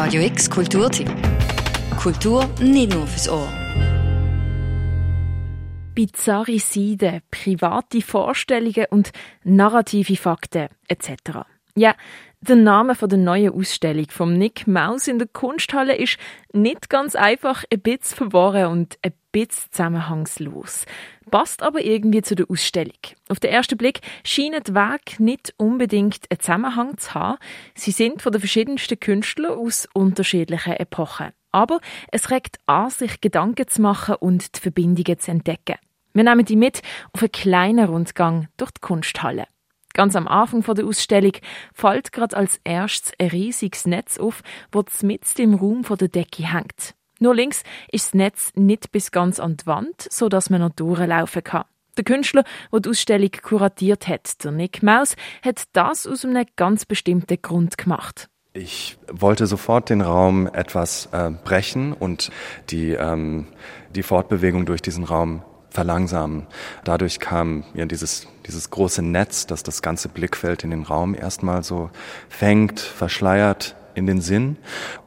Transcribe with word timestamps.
Radio 0.00 0.22
X 0.22 0.48
Kulturtipp. 0.48 1.10
Kultur 2.00 2.48
nicht 2.60 2.94
nur 2.94 3.04
fürs 3.08 3.28
Ohr. 3.28 3.52
Bizarre 5.92 6.60
Seiden, 6.60 7.20
private 7.32 8.00
Vorstellungen 8.00 8.86
und 8.90 9.10
narrative 9.42 10.14
Fakten 10.14 10.68
etc. 10.86 11.40
Ja, 11.74 11.96
der 12.40 12.54
Name 12.54 12.94
der 12.94 13.18
neuen 13.18 13.52
Ausstellung 13.52 14.06
von 14.08 14.38
Nick 14.38 14.68
Maus 14.68 15.08
in 15.08 15.18
der 15.18 15.26
Kunsthalle 15.26 15.96
ist 15.96 16.16
nicht 16.52 16.88
ganz 16.88 17.16
einfach, 17.16 17.64
ein 17.72 17.80
bisschen 17.80 18.18
verworren 18.18 18.66
und 18.66 18.98
ein 19.02 19.12
bisschen 19.32 19.70
zusammenhangslos. 19.70 20.84
Passt 21.30 21.62
aber 21.62 21.84
irgendwie 21.84 22.22
zu 22.22 22.34
der 22.34 22.50
Ausstellung. 22.50 22.98
Auf 23.28 23.40
den 23.40 23.50
ersten 23.50 23.76
Blick 23.76 24.00
scheinen 24.24 24.62
die 24.62 24.74
Werke 24.74 25.22
nicht 25.22 25.54
unbedingt 25.56 26.30
einen 26.30 26.40
Zusammenhang 26.40 26.98
zu 26.98 27.14
haben. 27.14 27.38
Sie 27.74 27.90
sind 27.90 28.22
von 28.22 28.32
den 28.32 28.40
verschiedensten 28.40 28.98
Künstlern 28.98 29.58
aus 29.58 29.88
unterschiedlichen 29.92 30.74
Epochen. 30.74 31.32
Aber 31.52 31.80
es 32.12 32.30
regt 32.30 32.58
an, 32.66 32.90
sich 32.90 33.20
Gedanken 33.20 33.68
zu 33.68 33.82
machen 33.82 34.16
und 34.16 34.56
die 34.56 34.60
Verbindungen 34.60 35.18
zu 35.18 35.30
entdecken. 35.30 35.76
Wir 36.12 36.24
nehmen 36.24 36.44
die 36.44 36.56
mit 36.56 36.82
auf 37.12 37.22
einen 37.22 37.32
kleinen 37.32 37.86
Rundgang 37.86 38.48
durch 38.56 38.70
die 38.72 38.80
Kunsthalle. 38.80 39.46
Ganz 39.94 40.14
am 40.14 40.28
Anfang 40.28 40.62
der 40.62 40.84
Ausstellung 40.84 41.32
fällt 41.72 42.12
gerade 42.12 42.36
als 42.36 42.60
erstes 42.64 43.12
ein 43.18 43.28
riesiges 43.28 43.86
Netz 43.86 44.18
auf, 44.18 44.42
das 44.70 45.02
mitten 45.02 45.42
im 45.42 45.54
Raum 45.54 45.82
der 45.82 46.08
Decke 46.08 46.52
hängt. 46.52 46.94
Nur 47.18 47.34
links 47.34 47.62
ist 47.90 48.08
das 48.08 48.14
Netz 48.14 48.52
nicht 48.54 48.92
bis 48.92 49.10
ganz 49.10 49.40
an 49.40 49.56
die 49.56 49.66
Wand, 49.66 50.06
so 50.10 50.28
dass 50.28 50.50
man 50.50 50.60
noch 50.60 50.70
durchlaufen 50.70 51.42
kann. 51.42 51.64
Der 51.96 52.04
Künstler, 52.04 52.44
der 52.72 52.80
die 52.80 52.90
Ausstellung 52.90 53.30
kuratiert 53.42 54.06
hat, 54.06 54.44
der 54.44 54.52
Nick 54.52 54.84
Maus, 54.84 55.16
hat 55.42 55.64
das 55.72 56.06
aus 56.06 56.24
einem 56.24 56.46
ganz 56.54 56.84
bestimmten 56.84 57.42
Grund 57.42 57.76
gemacht. 57.76 58.28
Ich 58.52 58.98
wollte 59.10 59.46
sofort 59.46 59.90
den 59.90 60.00
Raum 60.00 60.46
etwas 60.46 61.06
äh, 61.12 61.30
brechen 61.30 61.92
und 61.92 62.30
die, 62.70 62.92
ähm, 62.92 63.48
die 63.94 64.02
Fortbewegung 64.02 64.64
durch 64.64 64.80
diesen 64.80 65.04
Raum 65.04 65.42
verlangsamen. 65.70 66.46
Dadurch 66.84 67.20
kam 67.20 67.64
ja 67.74 67.84
dieses, 67.84 68.26
dieses 68.46 68.70
große 68.70 69.02
Netz, 69.02 69.46
das 69.46 69.62
das 69.62 69.82
ganze 69.82 70.08
Blickfeld 70.08 70.64
in 70.64 70.70
den 70.70 70.84
Raum 70.84 71.14
erstmal 71.14 71.62
so 71.62 71.90
fängt, 72.28 72.80
verschleiert 72.80 73.76
in 73.94 74.06
den 74.06 74.20
Sinn 74.20 74.56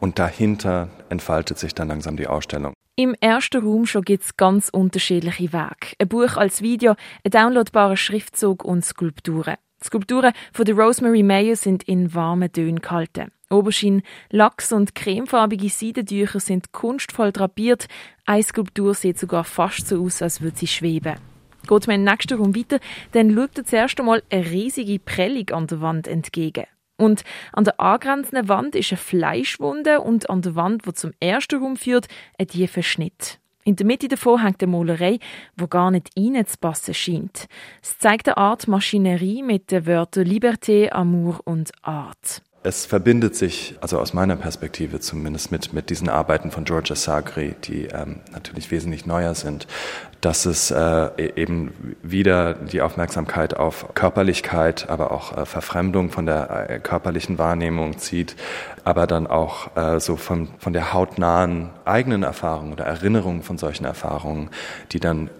und 0.00 0.18
dahinter 0.18 0.88
entfaltet 1.10 1.58
sich 1.58 1.74
dann 1.74 1.88
langsam 1.88 2.16
die 2.16 2.26
Ausstellung. 2.26 2.74
Im 2.96 3.14
ersten 3.20 3.62
Raum 3.62 3.86
schon 3.86 4.02
gibt 4.02 4.24
es 4.24 4.36
ganz 4.36 4.68
unterschiedliche 4.68 5.52
Wege. 5.52 5.94
Ein 5.98 6.08
Buch 6.08 6.36
als 6.36 6.60
Video, 6.60 6.96
ein 7.24 7.30
downloadbarer 7.30 7.96
Schriftzug 7.96 8.64
und 8.64 8.84
Skulpturen. 8.84 9.56
Die 9.82 9.86
Skulpturen 9.86 10.32
von 10.52 10.64
der 10.66 10.74
Rosemary 10.74 11.22
Mayer 11.22 11.56
sind 11.56 11.82
in 11.84 12.14
warmen 12.14 12.52
Tönen 12.52 12.80
gehalten. 12.80 13.32
Oberschein, 13.48 14.02
Lachs 14.30 14.72
und 14.72 14.94
cremefarbige 14.94 15.70
Seidentücher 15.70 16.38
sind 16.38 16.72
kunstvoll 16.72 17.32
drapiert. 17.32 17.88
Eine 18.26 18.42
Skulptur 18.42 18.94
sieht 18.94 19.18
sogar 19.18 19.44
fast 19.44 19.88
so 19.88 20.04
aus, 20.04 20.20
als 20.22 20.40
würde 20.40 20.58
sie 20.58 20.66
schweben. 20.66 21.16
Geht 21.66 21.86
man 21.86 21.96
im 21.96 22.04
nächsten 22.04 22.38
Raum 22.38 22.54
weiter, 22.54 22.78
dann 23.12 23.34
schaut 23.34 23.58
er 23.58 23.64
zuerst 23.64 23.98
einmal 23.98 24.22
eine 24.30 24.50
riesige 24.50 24.98
Prellung 24.98 25.48
an 25.50 25.66
der 25.66 25.80
Wand 25.80 26.06
entgegen. 26.06 26.66
Und 27.00 27.24
an 27.54 27.64
der 27.64 27.80
angrenzenden 27.80 28.48
Wand 28.50 28.74
ist 28.76 28.92
eine 28.92 28.98
Fleischwunde 28.98 30.02
und 30.02 30.28
an 30.28 30.42
der 30.42 30.54
Wand, 30.54 30.86
die 30.86 30.92
zum 30.92 31.12
ersten 31.18 31.62
Raum 31.62 31.76
führt, 31.76 32.08
ein 32.38 32.46
tiefer 32.46 32.82
Schnitt. 32.82 33.40
In 33.64 33.76
der 33.76 33.86
Mitte 33.86 34.08
davon 34.08 34.42
hängt 34.42 34.62
eine 34.62 34.70
Malerei, 34.70 35.18
wo 35.56 35.66
gar 35.66 35.90
nicht 35.90 36.10
reinzupassen 36.14 36.92
scheint. 36.92 37.46
Es 37.82 37.98
zeigt 37.98 38.28
eine 38.28 38.36
Art 38.36 38.68
Maschinerie 38.68 39.42
mit 39.42 39.70
den 39.70 39.86
Wörtern 39.86 40.26
Liberté, 40.26 40.90
Amour 40.90 41.40
und 41.44 41.70
Art. 41.80 42.42
Es 42.62 42.84
verbindet 42.84 43.36
sich, 43.36 43.78
also 43.80 43.98
aus 43.98 44.12
meiner 44.12 44.36
Perspektive 44.36 45.00
zumindest, 45.00 45.50
mit, 45.50 45.72
mit 45.72 45.88
diesen 45.88 46.10
Arbeiten 46.10 46.50
von 46.50 46.64
Georgia 46.64 46.94
Sagri, 46.94 47.54
die 47.64 47.86
ähm, 47.86 48.20
natürlich 48.32 48.70
wesentlich 48.70 49.06
neuer 49.06 49.34
sind, 49.34 49.66
dass 50.20 50.44
es 50.44 50.70
äh, 50.70 50.76
e-, 51.16 51.32
eben 51.36 51.96
wieder 52.02 52.52
die 52.52 52.82
Aufmerksamkeit 52.82 53.56
auf 53.56 53.94
Körperlichkeit, 53.94 54.90
aber 54.90 55.10
auch 55.10 55.38
äh, 55.38 55.46
Verfremdung 55.46 56.10
von 56.10 56.26
der 56.26 56.68
äh, 56.68 56.80
körperlichen 56.80 57.38
Wahrnehmung 57.38 57.96
zieht, 57.96 58.36
aber 58.84 59.06
dann 59.06 59.26
auch 59.26 59.74
äh, 59.74 59.98
so 59.98 60.16
von, 60.16 60.48
von 60.58 60.74
der 60.74 60.92
hautnahen 60.92 61.70
eigenen 61.86 62.24
Erfahrung 62.24 62.72
oder 62.72 62.84
Erinnerung 62.84 63.42
von 63.42 63.56
solchen 63.56 63.86
Erfahrungen, 63.86 64.50
die 64.92 65.00
dann 65.00 65.30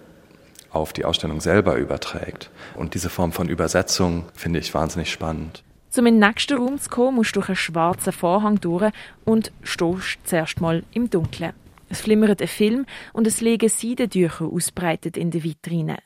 auf 0.70 0.94
die 0.94 1.04
Ausstellung 1.04 1.42
selber 1.42 1.74
überträgt. 1.74 2.48
Und 2.76 2.94
diese 2.94 3.10
Form 3.10 3.32
von 3.32 3.50
Übersetzung 3.50 4.24
finde 4.34 4.58
ich 4.58 4.72
wahnsinnig 4.72 5.12
spannend. 5.12 5.62
Um 5.96 6.06
in 6.06 6.20
den 6.20 6.28
nächsten 6.28 6.56
Raum 6.56 6.78
zu 6.78 6.88
kommen, 6.88 7.16
musst 7.16 7.34
du 7.34 7.40
durch 7.40 7.48
einen 7.48 7.56
schwarzen 7.56 8.12
Vorhang 8.12 8.60
durch 8.60 8.92
und 9.24 9.52
stehst 9.62 10.18
zuerst 10.24 10.60
mal 10.60 10.84
im 10.92 11.10
Dunkeln. 11.10 11.52
Es 11.88 12.02
flimmert 12.02 12.40
ein 12.40 12.48
Film 12.48 12.86
und 13.12 13.26
es 13.26 13.40
liegen 13.40 13.68
Seidentücher 13.68 14.46
ausbreitet 14.46 15.16
in 15.16 15.30
der 15.32 15.42
Vitrine. 15.42 15.98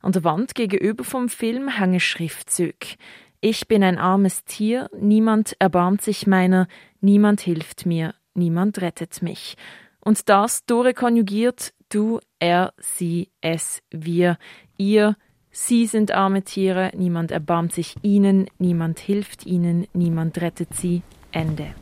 An 0.00 0.12
der 0.12 0.24
Wand 0.24 0.54
gegenüber 0.54 1.04
vom 1.04 1.28
Film 1.28 1.68
hängen 1.68 2.00
Schriftzüge. 2.00 2.96
Ich 3.40 3.68
bin 3.68 3.84
ein 3.84 3.98
armes 3.98 4.44
Tier, 4.44 4.88
niemand 4.98 5.54
erbarmt 5.58 6.00
sich 6.00 6.26
meiner, 6.26 6.68
niemand 7.00 7.42
hilft 7.42 7.84
mir, 7.84 8.14
niemand 8.34 8.80
rettet 8.80 9.20
mich. 9.20 9.56
Und 10.00 10.28
das 10.28 10.64
durchkonjugiert 10.64 11.74
du, 11.90 12.20
er, 12.38 12.72
sie, 12.78 13.30
es, 13.40 13.82
wir, 13.90 14.38
ihr, 14.78 15.16
Sie 15.58 15.86
sind 15.86 16.12
arme 16.12 16.42
Tiere, 16.42 16.92
niemand 16.94 17.30
erbarmt 17.30 17.72
sich 17.72 17.94
ihnen, 18.02 18.46
niemand 18.58 19.00
hilft 19.00 19.46
ihnen, 19.46 19.86
niemand 19.94 20.38
rettet 20.42 20.74
sie. 20.74 21.00
Ende. 21.32 21.74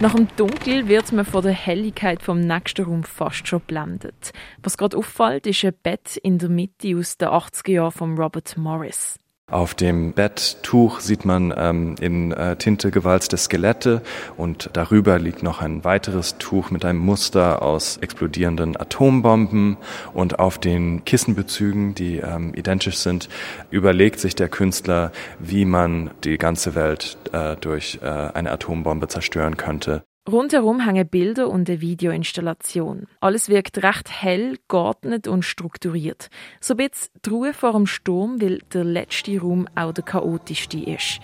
Nach 0.00 0.14
dem 0.14 0.28
Dunkel 0.36 0.86
wird 0.86 1.12
man 1.12 1.24
von 1.24 1.42
der 1.42 1.54
Helligkeit 1.54 2.22
vom 2.22 2.40
nächsten 2.40 2.84
Raum 2.84 3.04
fast 3.04 3.48
schon 3.48 3.62
blendet. 3.62 4.34
Was 4.62 4.76
gerade 4.76 4.98
auffällt, 4.98 5.46
ist 5.46 5.64
ein 5.64 5.72
Bett 5.82 6.18
in 6.18 6.36
der 6.36 6.50
Mitte 6.50 6.94
aus 6.94 7.16
den 7.16 7.28
80er 7.28 7.70
Jahren 7.70 7.90
von 7.90 8.18
Robert 8.18 8.54
Morris. 8.58 9.18
Auf 9.50 9.74
dem 9.74 10.12
Betttuch 10.12 11.00
sieht 11.00 11.24
man 11.24 11.52
ähm, 11.56 11.96
in 12.00 12.30
äh, 12.30 12.54
Tinte 12.56 12.92
gewalzte 12.92 13.36
Skelette 13.36 14.00
und 14.36 14.70
darüber 14.74 15.18
liegt 15.18 15.42
noch 15.42 15.60
ein 15.60 15.82
weiteres 15.82 16.38
Tuch 16.38 16.70
mit 16.70 16.84
einem 16.84 17.00
Muster 17.00 17.62
aus 17.62 17.96
explodierenden 17.96 18.76
Atombomben 18.76 19.76
und 20.12 20.38
auf 20.38 20.58
den 20.58 21.04
Kissenbezügen, 21.04 21.96
die 21.96 22.18
ähm, 22.18 22.54
identisch 22.54 22.98
sind, 22.98 23.28
überlegt 23.70 24.20
sich 24.20 24.36
der 24.36 24.48
Künstler, 24.48 25.10
wie 25.40 25.64
man 25.64 26.10
die 26.22 26.38
ganze 26.38 26.76
Welt 26.76 27.18
äh, 27.32 27.56
durch 27.56 27.98
äh, 28.02 28.06
eine 28.06 28.52
Atombombe 28.52 29.08
zerstören 29.08 29.56
könnte. 29.56 30.04
Rundherum 30.28 30.80
hängen 30.80 31.08
Bilder 31.08 31.48
und 31.48 31.68
eine 31.68 31.80
Videoinstallation. 31.80 33.06
Alles 33.20 33.48
wirkt 33.48 33.82
recht 33.82 34.10
hell, 34.10 34.58
geordnet 34.68 35.26
und 35.26 35.44
strukturiert. 35.44 36.28
So 36.60 36.74
ein 36.76 36.90
die 37.24 37.30
Ruhe 37.30 37.54
vor 37.54 37.72
dem 37.72 37.86
Sturm, 37.86 38.40
weil 38.40 38.58
der 38.72 38.84
letzte 38.84 39.40
Raum 39.40 39.66
auch 39.74 39.92
der 39.92 40.04
chaotischste 40.04 40.78
ist. 40.78 41.20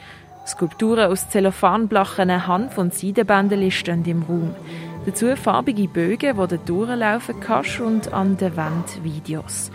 Skulpturen 0.46 1.10
aus 1.10 1.28
Zellophanblachen, 1.28 2.46
Hanf- 2.46 2.78
und 2.78 2.94
Seidenbändeli 2.94 3.70
stehen 3.70 4.04
im 4.06 4.22
Raum. 4.22 4.54
Dazu 5.04 5.36
farbige 5.36 5.88
Bögen, 5.88 6.36
die 6.36 6.48
du 6.48 6.58
durchlaufen 6.58 7.38
kannst 7.40 7.80
und 7.80 8.12
an 8.12 8.36
der 8.38 8.56
Wand 8.56 9.04
Videos. 9.04 9.70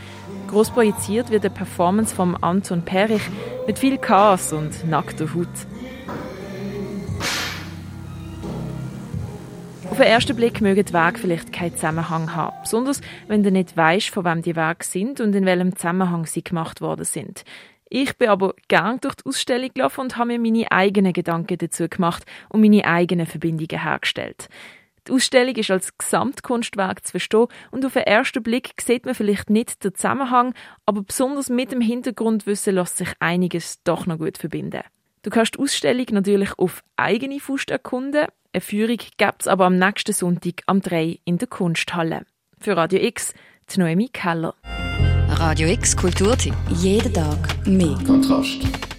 Gross 0.47 0.71
projiziert 0.71 1.29
wird 1.29 1.45
eine 1.45 1.53
Performance 1.53 2.13
von 2.13 2.35
Anton 2.41 2.83
Perich 2.83 3.21
mit 3.67 3.79
viel 3.79 3.97
Chaos 3.97 4.51
und 4.51 4.89
nackter 4.89 5.33
Haut. 5.33 5.47
Auf 9.91 9.97
den 9.97 10.07
ersten 10.07 10.37
Blick 10.37 10.61
mögen 10.61 10.85
die 10.85 10.93
Wege 10.93 11.19
vielleicht 11.19 11.51
keinen 11.51 11.75
Zusammenhang 11.75 12.33
haben. 12.33 12.55
Besonders, 12.61 13.01
wenn 13.27 13.43
du 13.43 13.51
nicht 13.51 13.75
weißt, 13.75 14.07
von 14.07 14.23
wem 14.23 14.41
die 14.41 14.55
Wege 14.55 14.85
sind 14.85 15.19
und 15.19 15.35
in 15.35 15.45
welchem 15.45 15.75
Zusammenhang 15.75 16.25
sie 16.25 16.45
gemacht 16.45 16.79
worden 16.79 17.03
sind. 17.03 17.43
Ich 17.89 18.17
bin 18.17 18.29
aber 18.29 18.53
gern 18.69 19.01
durch 19.01 19.15
die 19.15 19.25
Ausstellung 19.25 19.69
gelaufen 19.73 19.99
und 19.99 20.15
habe 20.15 20.27
mir 20.27 20.39
meine 20.39 20.71
eigenen 20.71 21.11
Gedanken 21.11 21.57
dazu 21.57 21.89
gemacht 21.89 22.23
und 22.47 22.61
meine 22.61 22.85
eigenen 22.85 23.25
Verbindungen 23.25 23.83
hergestellt. 23.83 24.47
Die 25.09 25.11
Ausstellung 25.11 25.55
ist 25.55 25.71
als 25.71 25.97
Gesamtkunstwerk 25.97 27.05
zu 27.05 27.11
verstehen 27.11 27.47
und 27.71 27.85
auf 27.85 27.91
den 27.91 28.03
ersten 28.03 28.41
Blick 28.41 28.71
sieht 28.79 29.05
man 29.05 29.13
vielleicht 29.13 29.49
nicht 29.49 29.83
den 29.83 29.93
Zusammenhang, 29.93 30.53
aber 30.85 31.01
besonders 31.01 31.49
mit 31.49 31.73
dem 31.73 31.81
Hintergrundwissen 31.81 32.75
lässt 32.75 32.95
sich 32.95 33.09
einiges 33.19 33.83
doch 33.83 34.05
noch 34.05 34.19
gut 34.19 34.37
verbinden. 34.37 34.83
Du 35.23 35.29
kannst 35.29 35.55
die 35.55 35.59
Ausstellung 35.59 36.05
natürlich 36.11 36.57
auf 36.57 36.83
eigene 36.95 37.39
Faust 37.39 37.69
erkunden. 37.69 38.25
Eine 38.53 38.61
Führung 38.61 38.97
gibt 38.97 39.41
es 39.41 39.47
aber 39.47 39.65
am 39.65 39.77
nächsten 39.77 40.13
Sonntag 40.13 40.63
am 40.65 40.81
3 40.81 41.19
in 41.25 41.37
der 41.37 41.47
Kunsthalle. 41.47 42.25
Für 42.59 42.75
Radio 42.75 42.99
X, 42.99 43.33
die 43.71 43.79
Noemi 43.79 44.09
Keller. 44.09 44.55
Radio 45.27 45.67
X 45.69 45.95
Kulturtipp. 45.95 46.55
Jeden 46.69 47.13
Tag 47.13 47.37
mehr. 47.67 47.97
Kontrast. 48.05 48.90